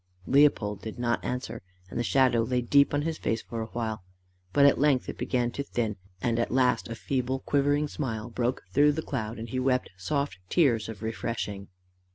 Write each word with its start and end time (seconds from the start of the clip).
Leopold 0.25 0.81
did 0.81 0.97
not 0.97 1.23
answer, 1.23 1.61
and 1.87 1.99
the 1.99 2.03
shadow 2.03 2.41
lay 2.41 2.59
deep 2.59 2.91
on 2.91 3.03
his 3.03 3.19
face 3.19 3.43
for 3.43 3.61
a 3.61 3.67
while; 3.67 4.03
but 4.51 4.65
at 4.65 4.79
length 4.79 5.07
it 5.07 5.15
began 5.15 5.51
to 5.51 5.61
thin, 5.61 5.95
and 6.23 6.39
at 6.39 6.49
last 6.49 6.87
a 6.87 6.95
feeble 6.95 7.37
quivering 7.41 7.87
smile 7.87 8.27
broke 8.27 8.63
through 8.71 8.91
the 8.91 9.03
cloud, 9.03 9.37
and 9.37 9.49
he 9.49 9.59
wept 9.59 9.91
soft 9.99 10.39
tears 10.49 10.89
of 10.89 11.03
refreshing. 11.03 11.67